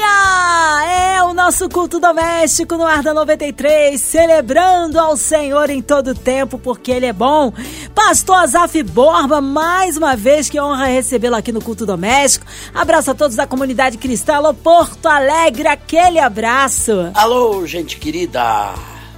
[0.00, 6.58] É o nosso culto doméstico no Ar da 93, celebrando ao Senhor em todo tempo,
[6.58, 7.52] porque Ele é bom.
[7.94, 12.46] Pastor Azaf Borba, mais uma vez, que honra recebê-lo aqui no culto doméstico.
[12.74, 17.10] Abraço a todos da comunidade cristã, alô Porto Alegre, aquele abraço.
[17.14, 18.74] Alô, gente querida!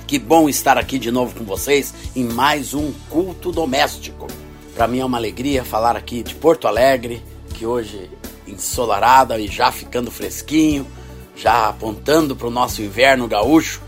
[0.07, 4.27] Que bom estar aqui de novo com vocês em mais um culto doméstico.
[4.75, 7.23] Para mim é uma alegria falar aqui de Porto Alegre,
[7.55, 8.11] que hoje
[8.51, 10.87] ensolarada e já ficando fresquinho,
[11.35, 13.81] já apontando para o nosso inverno gaúcho.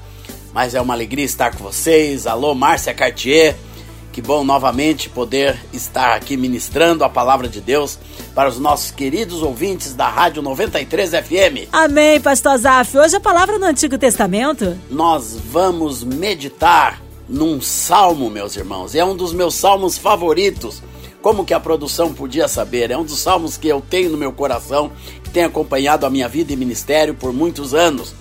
[0.52, 2.26] Mas é uma alegria estar com vocês.
[2.26, 3.56] Alô, Márcia Cartier.
[4.12, 7.98] Que bom novamente poder estar aqui ministrando a palavra de Deus
[8.34, 11.68] para os nossos queridos ouvintes da Rádio 93 FM.
[11.72, 12.98] Amém, Pastor Zaf.
[12.98, 14.78] Hoje a palavra no Antigo Testamento.
[14.90, 18.94] Nós vamos meditar num salmo, meus irmãos.
[18.94, 20.82] É um dos meus salmos favoritos.
[21.22, 22.90] Como que a produção podia saber?
[22.90, 24.90] É um dos salmos que eu tenho no meu coração,
[25.22, 28.12] que tem acompanhado a minha vida e ministério por muitos anos.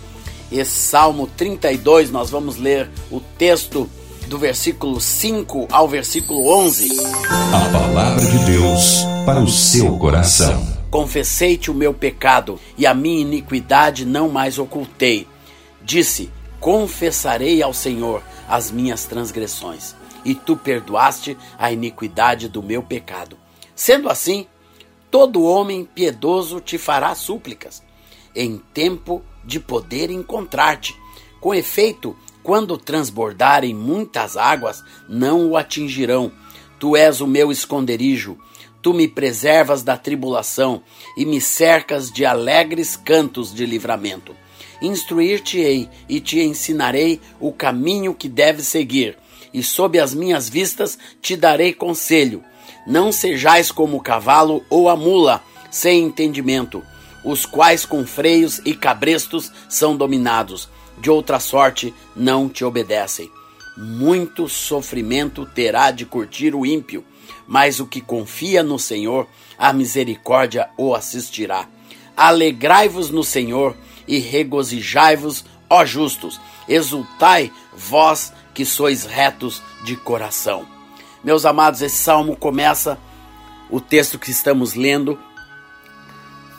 [0.52, 3.89] Esse Salmo 32, nós vamos ler o texto
[4.27, 6.89] do versículo 5 ao versículo 11.
[7.27, 10.63] A palavra de Deus para o seu coração.
[10.91, 15.27] Confessei-te o meu pecado e a minha iniquidade não mais ocultei.
[15.81, 16.29] Disse:
[16.59, 23.38] Confessarei ao Senhor as minhas transgressões e tu perdoaste a iniquidade do meu pecado.
[23.75, 24.47] Sendo assim,
[25.09, 27.83] todo homem piedoso te fará súplicas,
[28.36, 30.95] em tempo de poder encontrar-te.
[31.39, 36.31] Com efeito, quando transbordarem muitas águas, não o atingirão.
[36.80, 38.38] Tu és o meu esconderijo,
[38.81, 40.81] tu me preservas da tribulação
[41.16, 44.35] e me cercas de alegres cantos de livramento.
[44.81, 49.17] Instruir-te-ei e te ensinarei o caminho que deves seguir
[49.53, 52.44] e sob as minhas vistas te darei conselho.
[52.88, 56.84] Não sejais como o cavalo ou a mula, sem entendimento,
[57.23, 60.69] os quais com freios e cabrestos são dominados,
[61.00, 63.29] de outra sorte não te obedecem.
[63.78, 67.06] Muito sofrimento terá de curtir o ímpio,
[67.47, 71.68] mas o que confia no Senhor, a misericórdia o assistirá.
[72.16, 73.75] Alegrai-vos no Senhor
[74.07, 80.66] e regozijai-vos, ó justos, exultai, vós que sois retos de coração.
[81.23, 82.97] Meus amados, esse salmo começa,
[83.69, 85.19] o texto que estamos lendo,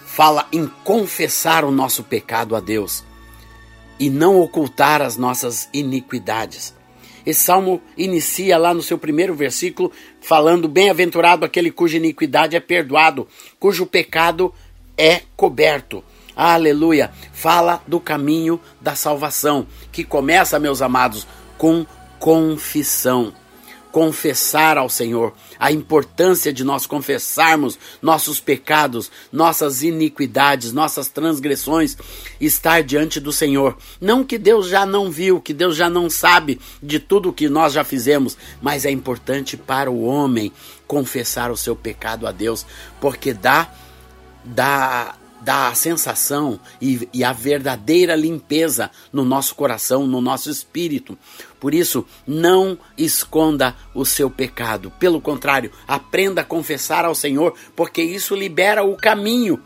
[0.06, 3.04] fala em confessar o nosso pecado a Deus
[3.98, 6.75] e não ocultar as nossas iniquidades.
[7.25, 13.28] Esse salmo inicia lá no seu primeiro versículo falando: Bem-aventurado aquele cuja iniquidade é perdoado,
[13.59, 14.53] cujo pecado
[14.97, 16.04] é coberto.
[16.34, 17.12] Aleluia!
[17.32, 21.26] Fala do caminho da salvação, que começa, meus amados,
[21.62, 21.86] com
[22.18, 23.32] confissão.
[23.92, 31.96] Confessar ao Senhor a importância de nós confessarmos nossos pecados, nossas iniquidades, nossas transgressões,
[32.40, 33.78] estar diante do Senhor.
[34.00, 37.74] Não que Deus já não viu, que Deus já não sabe de tudo que nós
[37.74, 40.50] já fizemos, mas é importante para o homem
[40.88, 42.66] confessar o seu pecado a Deus,
[43.00, 43.72] porque dá
[44.44, 51.18] dá dá a sensação e, e, a verdadeira limpeza no nosso coração, no nosso espírito.
[51.62, 54.90] Por isso, não esconda o seu pecado.
[54.98, 59.62] Pelo contrário, aprenda a confessar ao Senhor, porque isso libera o caminho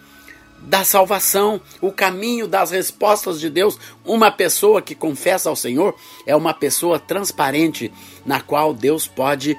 [0.60, 3.78] da salvação, o caminho das respostas de Deus.
[4.04, 5.96] Uma pessoa que confessa ao Senhor
[6.26, 7.90] é uma pessoa transparente,
[8.26, 9.56] na qual Deus pode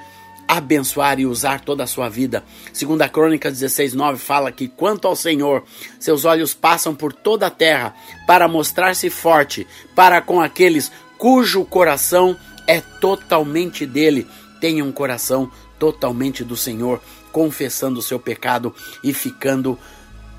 [0.47, 2.43] abençoar e usar toda a sua vida.
[2.71, 5.63] Segundo a Crônica 16:9 fala que quanto ao Senhor,
[5.99, 12.38] seus olhos passam por toda a terra para mostrar-se forte para com aqueles cujo coração
[12.66, 14.28] é totalmente dele.
[14.59, 17.01] Tenha um coração totalmente do Senhor,
[17.31, 18.73] confessando o seu pecado
[19.03, 19.78] e ficando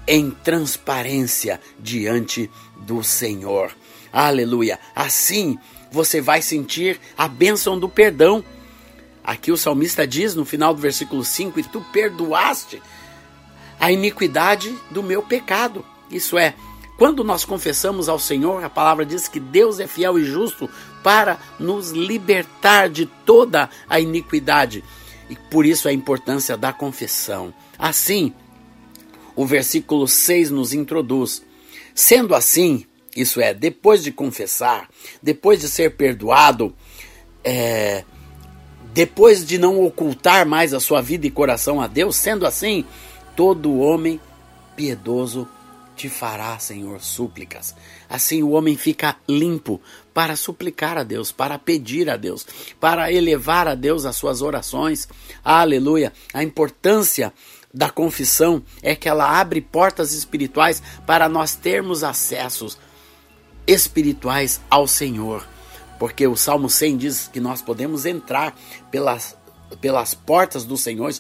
[0.06, 2.50] em transparência diante
[2.80, 3.72] do Senhor.
[4.12, 4.78] Aleluia.
[4.94, 5.58] Assim
[5.90, 8.44] você vai sentir a bênção do perdão
[9.28, 12.80] Aqui o salmista diz no final do versículo 5: E tu perdoaste
[13.78, 15.84] a iniquidade do meu pecado.
[16.10, 16.54] Isso é,
[16.98, 20.68] quando nós confessamos ao Senhor, a palavra diz que Deus é fiel e justo
[21.00, 24.82] para nos libertar de toda a iniquidade.
[25.30, 27.54] E por isso a importância da confissão.
[27.78, 28.34] Assim,
[29.36, 31.44] o versículo 6 nos introduz.
[31.94, 32.84] Sendo assim,
[33.14, 34.88] isso é, depois de confessar,
[35.22, 36.74] depois de ser perdoado,
[37.44, 38.04] é,
[38.92, 42.84] depois de não ocultar mais a sua vida e coração a Deus, sendo assim,
[43.36, 44.20] todo homem
[44.74, 45.48] piedoso
[45.98, 47.74] te fará, Senhor, súplicas.
[48.08, 49.80] Assim o homem fica limpo
[50.14, 52.46] para suplicar a Deus, para pedir a Deus,
[52.78, 55.08] para elevar a Deus as suas orações.
[55.44, 56.12] Aleluia!
[56.32, 57.32] A importância
[57.74, 62.78] da confissão é que ela abre portas espirituais para nós termos acessos
[63.66, 65.44] espirituais ao Senhor.
[65.98, 68.56] Porque o Salmo 100 diz que nós podemos entrar
[68.88, 69.36] pelas,
[69.80, 71.12] pelas portas do Senhor,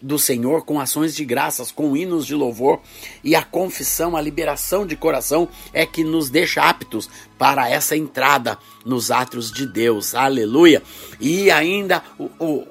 [0.00, 2.80] do Senhor com ações de graças, com hinos de louvor,
[3.22, 7.08] e a confissão, a liberação de coração é que nos deixa aptos
[7.38, 10.14] para essa entrada nos átrios de Deus.
[10.14, 10.82] Aleluia!
[11.20, 12.66] E ainda o, o,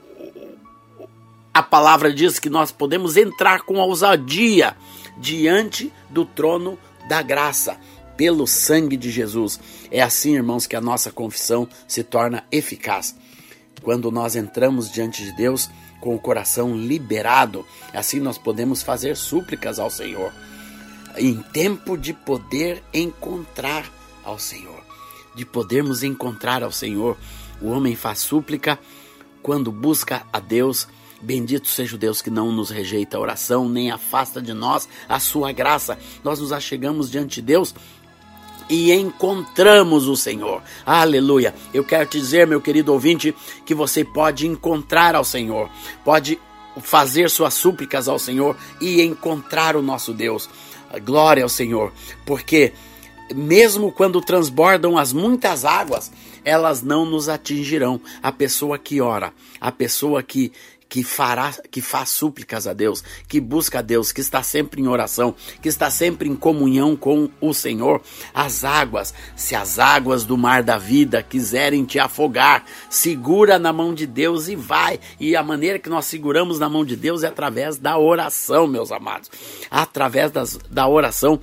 [1.53, 4.75] a palavra diz que nós podemos entrar com ousadia
[5.17, 6.77] diante do trono
[7.07, 7.77] da graça
[8.15, 9.59] pelo sangue de Jesus.
[9.91, 13.15] É assim, irmãos, que a nossa confissão se torna eficaz.
[13.81, 19.79] Quando nós entramos diante de Deus com o coração liberado, assim nós podemos fazer súplicas
[19.79, 20.31] ao Senhor.
[21.17, 23.91] Em tempo de poder encontrar
[24.23, 24.83] ao Senhor,
[25.35, 27.17] de podermos encontrar ao Senhor,
[27.61, 28.77] o homem faz súplica
[29.41, 30.87] quando busca a Deus
[31.21, 35.19] Bendito seja o Deus que não nos rejeita a oração, nem afasta de nós a
[35.19, 35.97] sua graça.
[36.23, 37.73] Nós nos achegamos diante de Deus
[38.69, 40.61] e encontramos o Senhor.
[40.85, 41.53] Aleluia.
[41.73, 43.35] Eu quero te dizer, meu querido ouvinte,
[43.65, 45.69] que você pode encontrar ao Senhor,
[46.03, 46.39] pode
[46.81, 50.49] fazer suas súplicas ao Senhor e encontrar o nosso Deus.
[51.03, 51.91] Glória ao Senhor,
[52.25, 52.73] porque
[53.35, 56.11] mesmo quando transbordam as muitas águas,
[56.45, 57.99] elas não nos atingirão.
[58.23, 60.51] A pessoa que ora, a pessoa que
[60.89, 64.87] que fará, que faz súplicas a Deus, que busca a Deus, que está sempre em
[64.87, 68.01] oração, que está sempre em comunhão com o Senhor.
[68.33, 73.93] As águas, se as águas do mar da vida quiserem te afogar, segura na mão
[73.93, 74.99] de Deus e vai.
[75.19, 78.91] E a maneira que nós seguramos na mão de Deus é através da oração, meus
[78.91, 79.29] amados.
[79.69, 81.39] Através das, da oração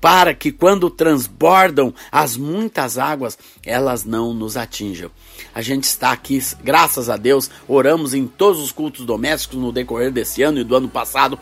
[0.00, 5.10] para que quando transbordam as muitas águas, elas não nos atinjam.
[5.54, 10.12] A gente está aqui, graças a Deus, oramos em todos os cultos domésticos no decorrer
[10.12, 11.38] desse ano e do ano passado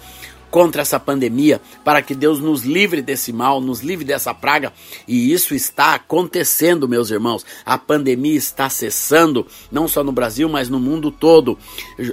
[0.55, 4.73] contra essa pandemia, para que Deus nos livre desse mal, nos livre dessa praga.
[5.09, 7.45] E isso está acontecendo, meus irmãos.
[7.67, 11.59] A pandemia está cessando, não só no Brasil, mas no mundo todo.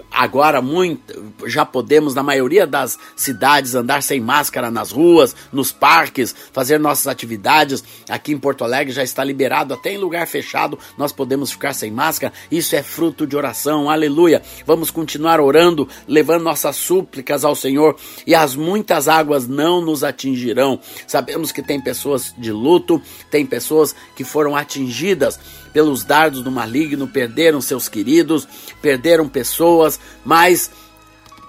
[0.09, 6.35] Agora, muito, já podemos, na maioria das cidades, andar sem máscara nas ruas, nos parques,
[6.51, 7.83] fazer nossas atividades.
[8.09, 11.91] Aqui em Porto Alegre já está liberado, até em lugar fechado, nós podemos ficar sem
[11.91, 12.33] máscara.
[12.49, 14.41] Isso é fruto de oração, aleluia.
[14.65, 17.95] Vamos continuar orando, levando nossas súplicas ao Senhor
[18.31, 20.79] e as muitas águas não nos atingirão.
[21.05, 25.37] Sabemos que tem pessoas de luto, tem pessoas que foram atingidas
[25.73, 28.47] pelos dardos do maligno, perderam seus queridos,
[28.81, 30.71] perderam pessoas, mas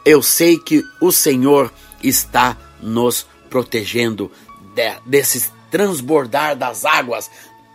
[0.04, 4.28] eu sei que o Senhor está nos protegendo
[4.74, 7.30] de, desse transbordar das águas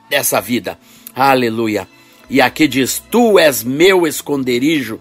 [0.09, 0.77] dessa vida.
[1.15, 1.87] Aleluia.
[2.29, 4.99] E aqui diz: Tu és meu esconderijo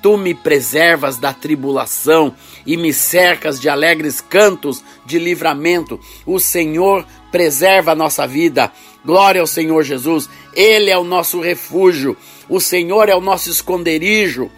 [0.00, 2.34] Tu me preservas da tribulação
[2.68, 5.98] e me cercas de alegres cantos de livramento.
[6.26, 8.70] O Senhor preserva a nossa vida.
[9.02, 10.28] Glória ao Senhor Jesus.
[10.54, 12.14] Ele é o nosso refúgio.
[12.46, 14.50] O Senhor é o nosso esconderijo.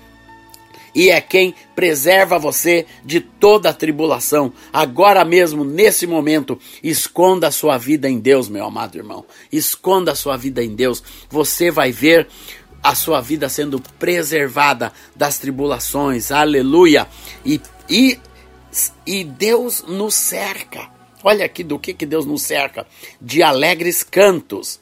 [0.93, 4.53] E é quem preserva você de toda a tribulação.
[4.73, 9.25] Agora mesmo, nesse momento, esconda a sua vida em Deus, meu amado irmão.
[9.53, 11.01] Esconda a sua vida em Deus.
[11.31, 12.27] Você vai ver
[12.83, 17.07] a sua vida sendo preservada das tribulações, aleluia.
[17.45, 18.19] E, e,
[19.05, 20.91] e Deus nos cerca.
[21.23, 22.87] Olha aqui do que, que Deus nos cerca:
[23.21, 24.81] de alegres cantos,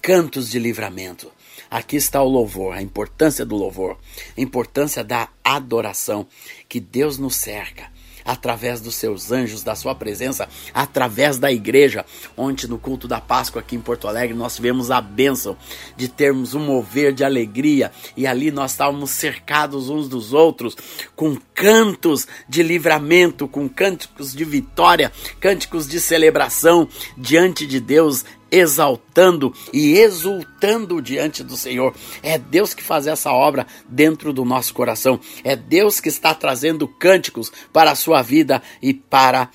[0.00, 1.30] cantos de livramento.
[1.70, 3.98] Aqui está o louvor, a importância do louvor,
[4.36, 6.26] a importância da adoração,
[6.68, 7.90] que Deus nos cerca
[8.24, 12.04] através dos seus anjos, da sua presença, através da igreja.
[12.36, 15.56] Ontem, no culto da Páscoa aqui em Porto Alegre, nós tivemos a bênção
[15.96, 20.76] de termos um mover de alegria e ali nós estávamos cercados uns dos outros
[21.14, 29.52] com cantos de livramento, com cânticos de vitória, cânticos de celebração diante de Deus exaltando
[29.72, 31.94] e exultando diante do Senhor.
[32.22, 35.20] É Deus que faz essa obra dentro do nosso coração.
[35.44, 39.50] É Deus que está trazendo cânticos para a sua vida e para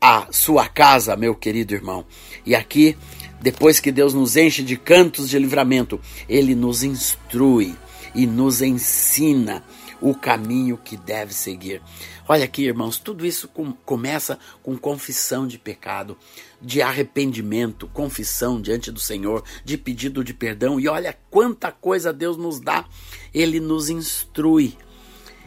[0.00, 2.04] a sua casa, meu querido irmão.
[2.46, 2.96] E aqui,
[3.40, 7.74] depois que Deus nos enche de cantos de livramento, ele nos instrui
[8.14, 9.62] e nos ensina
[10.00, 11.82] o caminho que deve seguir.
[12.30, 16.14] Olha aqui, irmãos, tudo isso com, começa com confissão de pecado,
[16.60, 20.78] de arrependimento, confissão diante do Senhor, de pedido de perdão.
[20.78, 22.84] E olha quanta coisa Deus nos dá.
[23.32, 24.76] Ele nos instrui,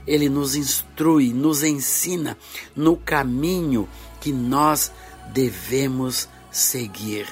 [0.07, 2.35] ele nos instrui, nos ensina
[2.75, 3.87] no caminho
[4.19, 4.91] que nós
[5.31, 7.27] devemos seguir.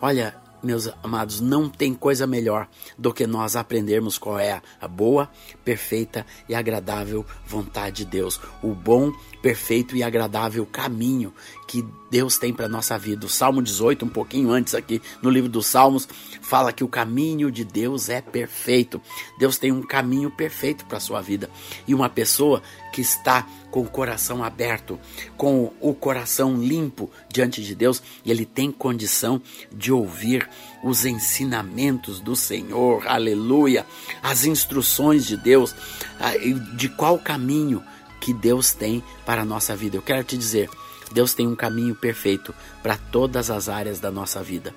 [0.00, 5.30] Olha, meus amados, não tem coisa melhor do que nós aprendermos qual é a boa,
[5.64, 9.12] perfeita e agradável vontade de Deus, o bom,
[9.42, 11.32] perfeito e agradável caminho
[11.66, 13.26] que Deus tem para nossa vida.
[13.26, 16.08] O Salmo 18, um pouquinho antes aqui no livro dos Salmos,
[16.40, 19.00] fala que o caminho de Deus é perfeito.
[19.38, 21.50] Deus tem um caminho perfeito para sua vida.
[21.86, 22.62] E uma pessoa
[22.92, 24.98] que está com o coração aberto,
[25.36, 30.48] com o coração limpo diante de Deus, ele tem condição de ouvir
[30.82, 33.84] os ensinamentos do Senhor, aleluia,
[34.22, 35.74] as instruções de Deus,
[36.18, 36.36] ah,
[36.76, 37.82] de qual caminho
[38.20, 39.96] que Deus tem para a nossa vida.
[39.96, 40.68] Eu quero te dizer,
[41.12, 44.74] Deus tem um caminho perfeito para todas as áreas da nossa vida.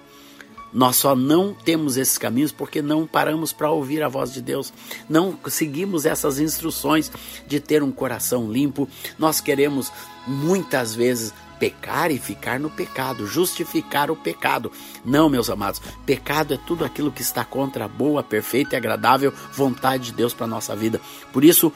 [0.73, 4.73] Nós só não temos esses caminhos porque não paramos para ouvir a voz de Deus,
[5.09, 7.11] não seguimos essas instruções
[7.47, 8.87] de ter um coração limpo.
[9.19, 9.91] Nós queremos
[10.27, 14.71] muitas vezes pecar e ficar no pecado, justificar o pecado.
[15.05, 19.31] Não, meus amados, pecado é tudo aquilo que está contra a boa, perfeita e agradável
[19.53, 20.99] vontade de Deus para nossa vida.
[21.31, 21.71] Por isso,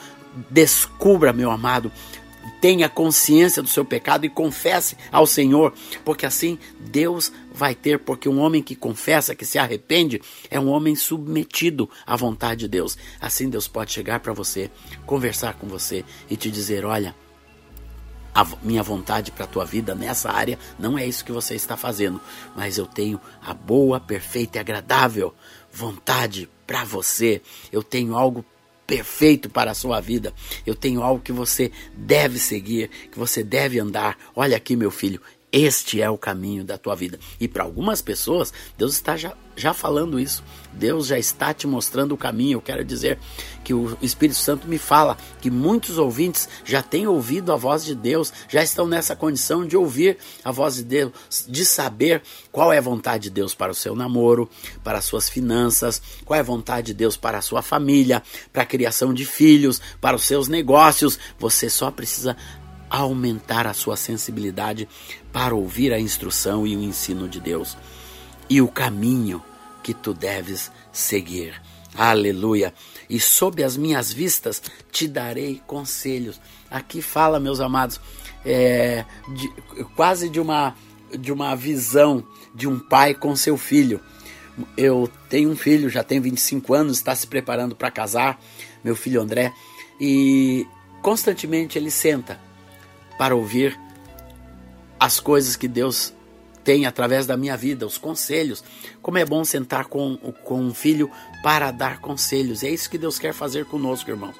[0.49, 1.91] descubra, meu amado,
[2.61, 5.73] tenha consciência do seu pecado e confesse ao Senhor,
[6.03, 10.69] porque assim Deus vai ter, porque um homem que confessa, que se arrepende, é um
[10.69, 12.97] homem submetido à vontade de Deus.
[13.19, 14.69] Assim Deus pode chegar para você,
[15.05, 17.15] conversar com você e te dizer: olha,
[18.33, 21.77] a minha vontade para a tua vida nessa área não é isso que você está
[21.77, 22.19] fazendo,
[22.55, 25.33] mas eu tenho a boa, perfeita e agradável
[25.71, 27.41] vontade para você.
[27.71, 28.43] Eu tenho algo
[28.85, 30.33] perfeito para a sua vida.
[30.65, 34.17] Eu tenho algo que você deve seguir, que você deve andar.
[34.35, 35.21] Olha aqui, meu filho,
[35.57, 37.17] este é o caminho da tua vida.
[37.39, 40.43] E para algumas pessoas, Deus está já, já falando isso.
[40.73, 42.57] Deus já está te mostrando o caminho.
[42.57, 43.17] Eu quero dizer
[43.63, 47.95] que o Espírito Santo me fala que muitos ouvintes já têm ouvido a voz de
[47.95, 51.13] Deus, já estão nessa condição de ouvir a voz de Deus,
[51.47, 52.21] de saber
[52.51, 54.49] qual é a vontade de Deus para o seu namoro,
[54.83, 58.21] para as suas finanças, qual é a vontade de Deus para a sua família,
[58.51, 61.17] para a criação de filhos, para os seus negócios.
[61.39, 62.35] Você só precisa
[62.89, 64.87] aumentar a sua sensibilidade
[65.31, 67.77] para ouvir a instrução e o ensino de Deus
[68.49, 69.43] e o caminho
[69.83, 71.61] que tu deves seguir.
[71.95, 72.73] Aleluia.
[73.09, 74.61] E sob as minhas vistas
[74.91, 76.39] te darei conselhos.
[76.69, 77.99] Aqui fala, meus amados,
[78.43, 79.49] é, de,
[79.95, 80.75] quase de uma,
[81.17, 84.01] de uma visão de um pai com seu filho.
[84.77, 88.39] Eu tenho um filho, já tem 25 anos, está se preparando para casar,
[88.83, 89.53] meu filho André,
[89.99, 90.65] e
[91.01, 92.39] constantemente ele senta
[93.17, 93.79] para ouvir
[94.99, 96.13] as coisas que Deus
[96.63, 98.63] tem através da minha vida, os conselhos.
[99.01, 101.09] Como é bom sentar com, com um filho
[101.43, 102.63] para dar conselhos.
[102.63, 104.35] É isso que Deus quer fazer conosco, irmãos.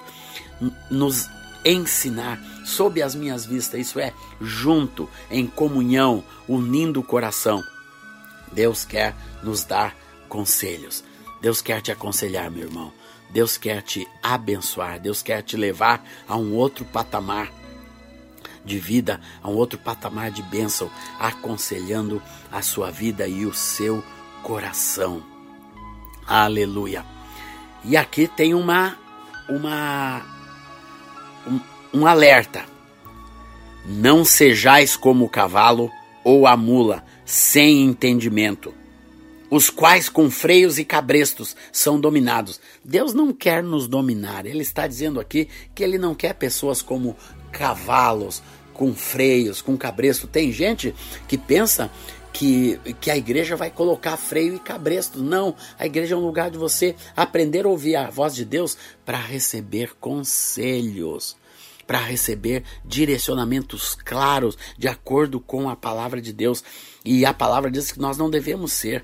[0.90, 1.30] Nos
[1.64, 7.64] ensinar sob as minhas vistas, isso é, junto, em comunhão, unindo o coração.
[8.52, 9.96] Deus quer nos dar
[10.28, 11.04] conselhos.
[11.42, 12.92] Deus quer te aconselhar, meu irmão.
[13.30, 15.00] Deus quer te abençoar.
[15.00, 17.52] Deus quer te levar a um outro patamar
[18.66, 24.04] de vida, a um outro patamar de bênção, aconselhando a sua vida e o seu
[24.42, 25.24] coração.
[26.26, 27.06] Aleluia.
[27.84, 28.98] E aqui tem uma
[29.48, 30.24] uma
[31.48, 31.60] um,
[31.94, 32.66] um alerta.
[33.86, 35.92] Não sejais como o cavalo
[36.24, 38.74] ou a mula, sem entendimento,
[39.50, 42.60] os quais com freios e cabrestos são dominados.
[42.84, 44.48] Deus não quer nos dominar.
[44.48, 47.16] Ele está dizendo aqui que ele não quer pessoas como
[47.52, 48.42] cavalos,
[48.76, 50.28] com freios, com cabresto.
[50.28, 50.94] Tem gente
[51.28, 51.90] que pensa
[52.32, 55.24] que, que a igreja vai colocar freio e cabresto.
[55.24, 58.78] Não, a igreja é um lugar de você aprender a ouvir a voz de Deus
[59.06, 61.38] para receber conselhos,
[61.88, 66.64] para receber direcionamentos claros de acordo com a palavra de Deus.
[67.04, 69.04] E a palavra diz que nós não devemos ser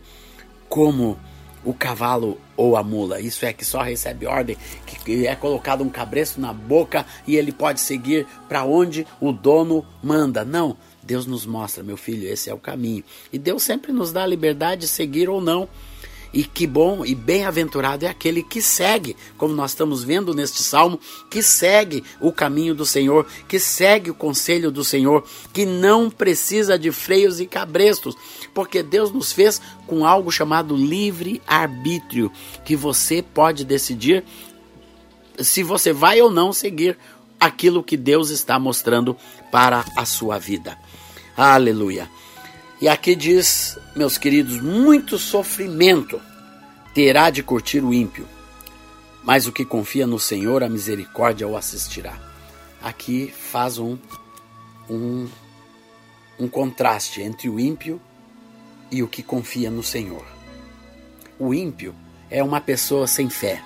[0.68, 1.18] como
[1.63, 3.20] o cavalo ou a mula.
[3.20, 7.51] Isso é que só recebe ordem, que é colocado um cabresto na boca e ele
[7.51, 10.44] pode seguir para onde o dono manda.
[10.44, 13.03] Não, Deus nos mostra, meu filho, esse é o caminho.
[13.32, 15.68] E Deus sempre nos dá a liberdade de seguir ou não.
[16.34, 21.00] E que bom e bem-aventurado é aquele que segue, como nós estamos vendo neste salmo,
[21.30, 26.80] que segue o caminho do Senhor, que segue o conselho do Senhor, que não precisa
[26.80, 28.16] de freios e cabrestos,
[28.54, 32.32] porque Deus nos fez com algo chamado livre-arbítrio,
[32.64, 34.24] que você pode decidir
[35.40, 36.98] se você vai ou não seguir
[37.40, 39.18] aquilo que Deus está mostrando
[39.52, 40.78] para a sua vida.
[41.36, 42.10] Aleluia.
[42.82, 46.20] E aqui diz, meus queridos, muito sofrimento
[46.94, 48.28] terá de curtir o ímpio,
[49.24, 52.20] mas o que confia no Senhor, a misericórdia o assistirá.
[52.82, 53.98] Aqui faz um,
[54.90, 55.28] um
[56.42, 58.02] um contraste entre o ímpio
[58.90, 60.26] e o que confia no Senhor.
[61.38, 61.94] O ímpio
[62.32, 63.62] é uma pessoa sem fé,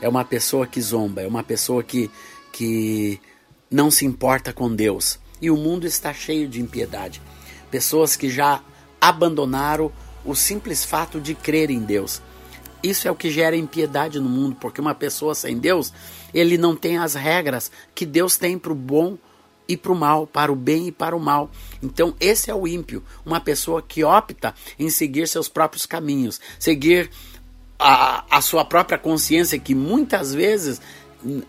[0.00, 2.08] é uma pessoa que zomba, é uma pessoa que,
[2.52, 3.20] que
[3.68, 5.18] não se importa com Deus.
[5.42, 7.20] E o mundo está cheio de impiedade.
[7.74, 8.62] Pessoas que já
[9.00, 9.90] abandonaram
[10.24, 12.22] o simples fato de crer em Deus.
[12.80, 15.92] Isso é o que gera impiedade no mundo, porque uma pessoa sem Deus,
[16.32, 19.18] ele não tem as regras que Deus tem para o bom
[19.66, 21.50] e para o mal, para o bem e para o mal.
[21.82, 27.10] Então, esse é o ímpio, uma pessoa que opta em seguir seus próprios caminhos, seguir
[27.76, 30.80] a, a sua própria consciência, que muitas vezes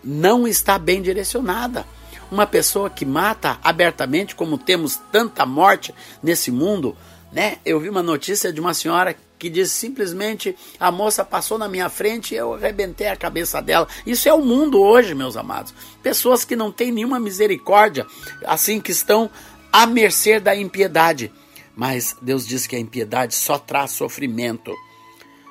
[0.02, 1.86] não está bem direcionada.
[2.30, 6.96] Uma pessoa que mata abertamente, como temos tanta morte nesse mundo,
[7.32, 7.58] né?
[7.64, 11.88] Eu vi uma notícia de uma senhora que diz simplesmente a moça passou na minha
[11.88, 13.86] frente e eu arrebentei a cabeça dela.
[14.06, 15.74] Isso é o mundo hoje, meus amados.
[16.02, 18.06] Pessoas que não têm nenhuma misericórdia,
[18.46, 19.30] assim que estão
[19.72, 21.32] à mercê da impiedade.
[21.74, 24.74] Mas Deus diz que a impiedade só traz sofrimento.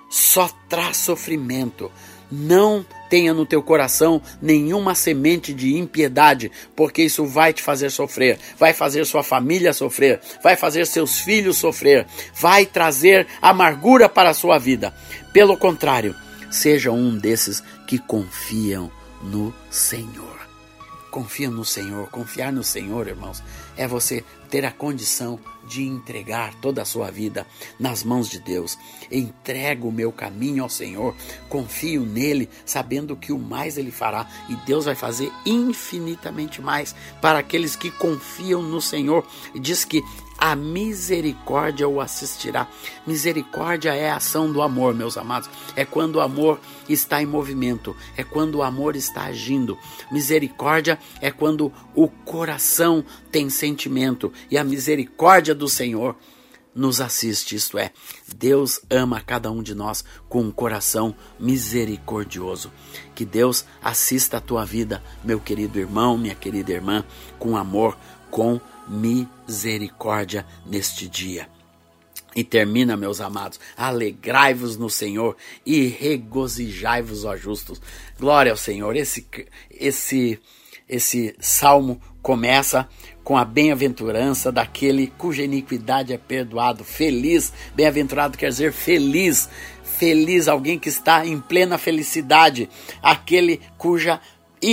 [0.09, 1.91] Só traz sofrimento.
[2.31, 8.37] Não tenha no teu coração nenhuma semente de impiedade, porque isso vai te fazer sofrer,
[8.57, 12.05] vai fazer sua família sofrer, vai fazer seus filhos sofrer,
[12.39, 14.93] vai trazer amargura para a sua vida.
[15.33, 16.15] Pelo contrário,
[16.51, 20.34] seja um desses que confiam no Senhor.
[21.15, 23.41] Confia no Senhor, confiar no Senhor, irmãos,
[23.77, 27.47] é você ter a condição de entregar toda a sua vida
[27.79, 28.77] nas mãos de Deus.
[29.09, 31.15] Entrego o meu caminho ao Senhor,
[31.47, 37.39] confio nele, sabendo que o mais ele fará e Deus vai fazer infinitamente mais para
[37.39, 39.25] aqueles que confiam no Senhor.
[39.57, 40.03] Diz que
[40.45, 42.67] a misericórdia o assistirá.
[43.07, 45.49] Misericórdia é a ação do amor, meus amados.
[45.75, 49.75] É quando o amor está em movimento, é quando o amor está agindo.
[50.11, 56.15] Misericórdia é quando o coração tem sentimento e a misericórdia do Senhor
[56.75, 57.91] nos assiste, isto é,
[58.35, 62.71] Deus ama cada um de nós com um coração misericordioso.
[63.15, 67.03] Que Deus assista a tua vida, meu querido irmão, minha querida irmã,
[67.39, 67.97] com amor,
[68.29, 71.47] com misericórdia neste dia.
[72.35, 77.81] E termina, meus amados, alegrai-vos no Senhor e regozijai-vos, ó justos.
[78.19, 78.93] Glória ao Senhor.
[78.97, 79.25] Esse,
[79.71, 80.37] esse,
[80.87, 82.89] esse salmo começa
[83.23, 86.83] com a bem-aventurança daquele cuja iniquidade é perdoado.
[86.83, 89.49] Feliz, bem-aventurado quer dizer feliz.
[89.81, 92.69] Feliz, alguém que está em plena felicidade,
[93.01, 94.19] aquele cuja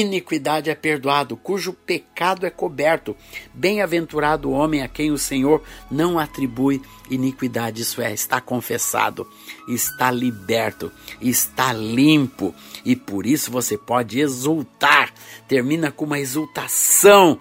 [0.00, 3.16] iniquidade é perdoado, cujo pecado é coberto.
[3.52, 9.28] Bem-aventurado o homem a quem o Senhor não atribui iniquidade, isso é, está confessado,
[9.68, 15.12] está liberto, está limpo e por isso você pode exultar.
[15.46, 17.38] Termina com uma exultação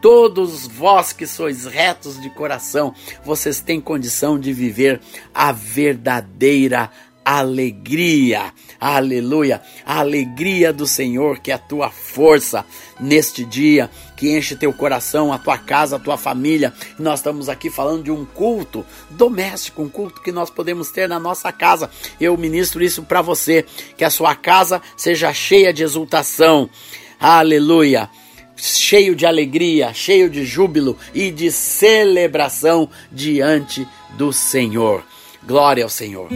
[0.00, 2.92] todos vós que sois retos de coração,
[3.24, 5.00] vocês têm condição de viver
[5.32, 6.90] a verdadeira
[7.24, 8.52] alegria.
[8.80, 9.62] Aleluia!
[9.84, 12.64] A alegria do Senhor, que é a tua força
[12.98, 16.72] neste dia, que enche teu coração, a tua casa, a tua família.
[16.98, 21.18] Nós estamos aqui falando de um culto doméstico, um culto que nós podemos ter na
[21.18, 21.90] nossa casa.
[22.20, 23.64] Eu ministro isso para você,
[23.96, 26.68] que a sua casa seja cheia de exultação.
[27.18, 28.10] Aleluia!
[28.56, 35.04] Cheio de alegria, cheio de júbilo e de celebração diante do Senhor.
[35.44, 36.28] Glória ao Senhor.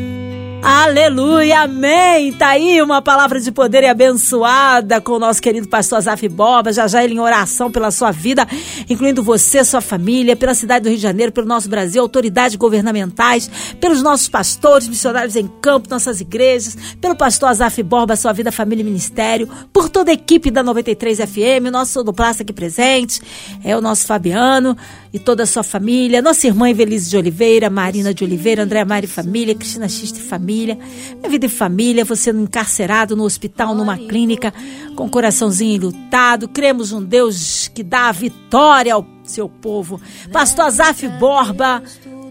[0.63, 2.33] Aleluia, amém.
[2.33, 6.73] Tá aí uma palavra de poder e abençoada com o nosso querido pastor Azaf Borba.
[6.73, 8.47] Já já ele em oração pela sua vida,
[8.89, 13.51] incluindo você, sua família, pela cidade do Rio de Janeiro, pelo nosso Brasil, autoridades governamentais,
[13.81, 18.83] pelos nossos pastores, missionários em campo, nossas igrejas, pelo pastor Azaf Borba, sua vida, família
[18.83, 23.21] e ministério, por toda a equipe da 93 FM, o nosso sonoplasta aqui presente,
[23.63, 24.77] é o nosso Fabiano
[25.13, 29.07] e toda a sua família, nossa irmã Evelise de Oliveira, Marina de Oliveira, André Mari
[29.07, 34.53] Família, Cristina Xiste Família, minha vida e família, você encarcerado no hospital, numa clínica,
[34.95, 40.01] com o coraçãozinho enlutado, cremos um Deus que dá a vitória ao seu povo.
[40.33, 41.83] Pastor Azaf Borba,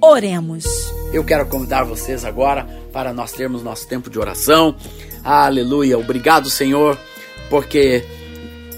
[0.01, 0.65] oremos.
[1.13, 4.75] Eu quero convidar vocês agora para nós termos nosso tempo de oração.
[5.23, 5.97] Aleluia.
[5.97, 6.97] Obrigado, Senhor,
[7.49, 8.03] porque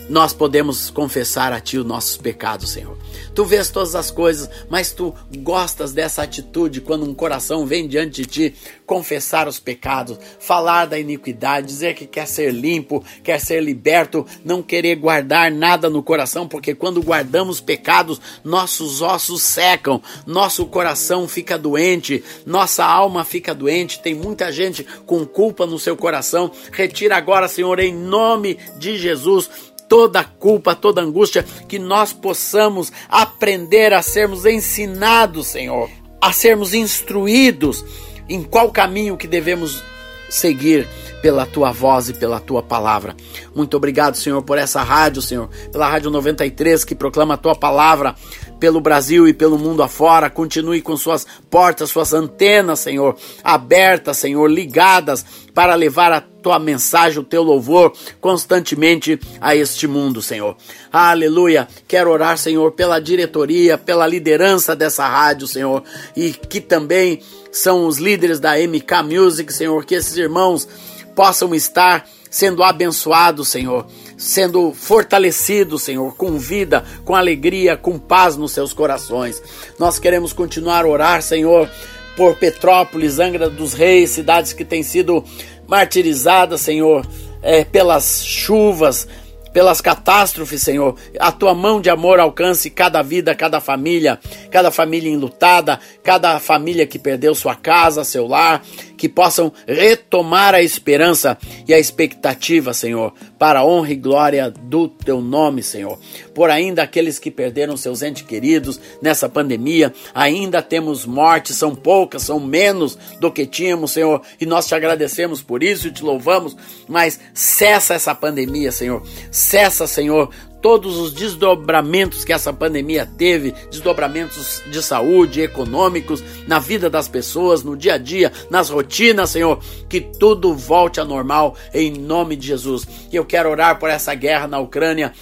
[0.10, 2.98] nós podemos confessar a Ti os nossos pecados, Senhor.
[3.38, 8.24] Tu vês todas as coisas, mas tu gostas dessa atitude quando um coração vem diante
[8.24, 13.62] de ti confessar os pecados, falar da iniquidade, dizer que quer ser limpo, quer ser
[13.62, 20.66] liberto, não querer guardar nada no coração, porque quando guardamos pecados, nossos ossos secam, nosso
[20.66, 24.02] coração fica doente, nossa alma fica doente.
[24.02, 26.50] Tem muita gente com culpa no seu coração.
[26.72, 33.94] Retira agora, Senhor, em nome de Jesus toda culpa, toda angústia, que nós possamos aprender
[33.94, 35.90] a sermos ensinados, Senhor,
[36.22, 37.84] a sermos instruídos
[38.30, 39.84] em qual caminho que devemos
[40.30, 40.88] seguir
[41.22, 43.16] pela tua voz e pela tua palavra.
[43.56, 48.16] Muito obrigado, Senhor, por essa rádio, Senhor, pela Rádio 93 que proclama a tua palavra
[48.60, 50.30] pelo Brasil e pelo mundo afora.
[50.30, 57.20] Continue com suas portas, suas antenas, Senhor, abertas, Senhor, ligadas para levar a tua mensagem,
[57.20, 57.92] o teu louvor
[58.22, 60.56] constantemente a este mundo, Senhor.
[60.92, 61.68] Aleluia.
[61.88, 65.84] Quero orar, Senhor, pela diretoria, pela liderança dessa rádio, Senhor,
[66.16, 70.68] e que também são os líderes da MK Music, Senhor, que esses irmãos
[71.16, 73.88] possam estar sendo abençoados, Senhor,
[74.18, 79.42] sendo fortalecidos, Senhor, com vida, com alegria, com paz nos seus corações.
[79.78, 81.70] Nós queremos continuar a orar, Senhor,
[82.18, 85.24] por Petrópolis, Angra dos Reis, cidades que têm sido
[85.68, 87.06] martirizadas, Senhor,
[87.44, 89.08] é, pelas chuvas,
[89.54, 90.96] pelas catástrofes, Senhor.
[91.20, 94.20] A tua mão de amor alcance cada vida, cada família,
[94.52, 98.64] cada família enlutada, cada família que perdeu sua casa, seu lar,
[98.98, 104.88] que possam retomar a esperança e a expectativa, Senhor, para a honra e glória do
[104.88, 106.00] teu nome, Senhor.
[106.34, 112.24] Por ainda aqueles que perderam seus entes queridos nessa pandemia, ainda temos mortes, são poucas,
[112.24, 116.56] são menos do que tínhamos, Senhor, e nós te agradecemos por isso e te louvamos,
[116.88, 119.04] mas cessa essa pandemia, Senhor.
[119.32, 120.30] Cessa, Senhor,
[120.62, 127.64] todos os desdobramentos que essa pandemia teve, desdobramentos de saúde, econômicos, na vida das pessoas,
[127.64, 132.48] no dia a dia, nas rotinas, Senhor, que tudo volte a normal em nome de
[132.48, 132.88] Jesus.
[133.12, 135.14] E eu quero orar por essa guerra na Ucrânia.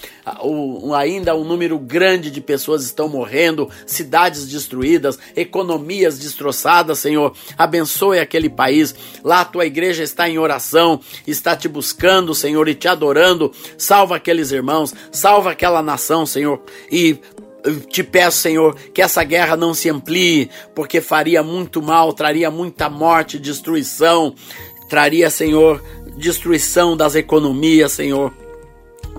[0.98, 7.34] Ainda um número grande de pessoas estão morrendo, cidades destruídas, economias destroçadas, Senhor.
[7.56, 8.96] Abençoe aquele país.
[9.24, 13.52] Lá a tua igreja está em oração, está te buscando, Senhor, e te adorando.
[13.78, 16.60] Salva aqueles irmãos, salva aquela nação, Senhor,
[16.92, 17.20] e
[17.90, 22.90] te peço, Senhor, que essa guerra não se amplie, porque faria muito mal, traria muita
[22.90, 24.36] morte, destruição,
[24.90, 25.84] traria, Senhor,
[26.18, 28.45] destruição das economias, Senhor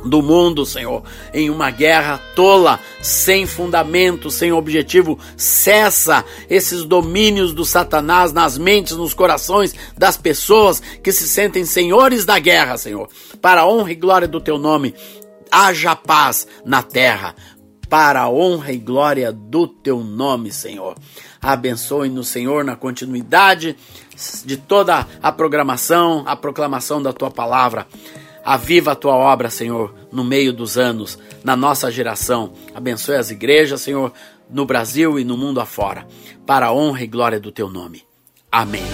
[0.07, 5.19] do mundo, Senhor, em uma guerra tola, sem fundamento, sem objetivo.
[5.37, 12.25] Cessa esses domínios do Satanás nas mentes, nos corações das pessoas que se sentem senhores
[12.25, 13.09] da guerra, Senhor.
[13.40, 14.95] Para a honra e glória do teu nome,
[15.51, 17.35] haja paz na terra,
[17.88, 20.97] para a honra e glória do teu nome, Senhor.
[21.40, 23.77] Abençoe-nos, Senhor, na continuidade
[24.45, 27.87] de toda a programação, a proclamação da tua palavra.
[28.46, 32.52] Aviva a tua obra, Senhor, no meio dos anos, na nossa geração.
[32.72, 34.12] Abençoe as igrejas, Senhor,
[34.48, 36.06] no Brasil e no mundo afora,
[36.46, 38.04] para a honra e glória do teu nome.
[38.52, 38.85] Amém.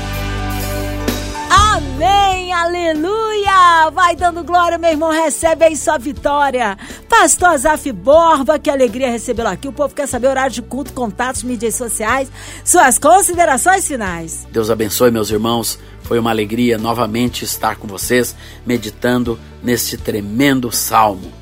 [1.75, 3.89] Amém, aleluia!
[3.95, 6.77] Vai dando glória, meu irmão, recebe aí sua vitória.
[7.09, 9.69] Pastor Azaf Borba, que alegria recebê-lo aqui.
[9.69, 12.31] O povo quer saber horário de culto, contatos, mídias sociais,
[12.63, 14.47] suas considerações finais.
[14.53, 15.79] Deus abençoe, meus irmãos.
[16.03, 21.33] Foi uma alegria novamente estar com vocês, meditando neste tremendo salmo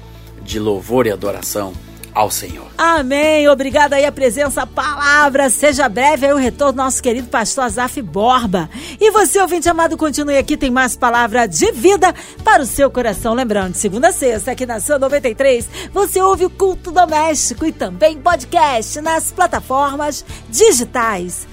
[0.45, 1.73] de louvor e adoração
[2.21, 2.67] ao Senhor.
[2.77, 3.49] Amém.
[3.49, 5.49] Obrigada aí a presença, a palavra.
[5.49, 8.69] Seja breve aí o retorno do nosso querido pastor Azaf Borba.
[9.01, 13.33] E você, ouvinte amado, continue aqui, tem mais palavra de vida para o seu coração.
[13.33, 18.19] Lembrando, segunda a sexta, aqui na Sua 93, você ouve o culto doméstico e também
[18.19, 21.50] podcast nas plataformas digitais.